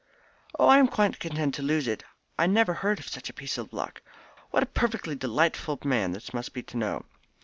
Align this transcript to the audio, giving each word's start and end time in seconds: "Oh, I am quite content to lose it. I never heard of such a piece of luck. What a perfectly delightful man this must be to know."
"Oh, 0.57 0.67
I 0.67 0.79
am 0.79 0.87
quite 0.87 1.19
content 1.19 1.53
to 1.53 1.61
lose 1.61 1.87
it. 1.87 2.03
I 2.35 2.47
never 2.47 2.73
heard 2.73 2.97
of 2.97 3.07
such 3.07 3.29
a 3.29 3.33
piece 3.33 3.59
of 3.59 3.71
luck. 3.71 4.01
What 4.49 4.63
a 4.63 4.65
perfectly 4.65 5.13
delightful 5.13 5.77
man 5.83 6.09
this 6.13 6.33
must 6.33 6.55
be 6.55 6.63
to 6.63 6.75
know." 6.77 7.05